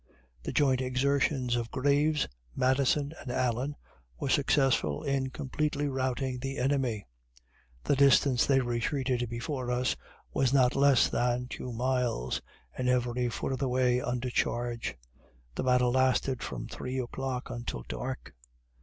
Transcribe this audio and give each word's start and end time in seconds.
The 0.41 0.51
joint 0.51 0.81
exertions 0.81 1.55
of 1.55 1.69
Graves, 1.69 2.27
Madison, 2.55 3.13
and 3.21 3.31
Allen, 3.31 3.75
were 4.19 4.29
successful 4.29 5.03
in 5.03 5.29
completely 5.29 5.87
routing 5.87 6.39
the 6.39 6.57
enemy. 6.57 7.05
The 7.83 7.95
distance 7.95 8.47
they 8.47 8.61
retreated 8.61 9.29
before 9.29 9.69
us 9.69 9.95
was 10.33 10.51
not 10.53 10.75
less 10.75 11.07
than 11.07 11.45
two 11.49 11.71
miles, 11.71 12.41
and 12.75 12.89
every 12.89 13.29
foot 13.29 13.51
of 13.51 13.59
the 13.59 13.69
way 13.69 14.01
under 14.01 14.31
charge. 14.31 14.95
The 15.53 15.61
battle 15.61 15.91
lasted 15.91 16.41
from 16.41 16.67
three 16.67 16.97
o'clock 16.97 17.51
until 17.51 17.83
dark! 17.87 18.33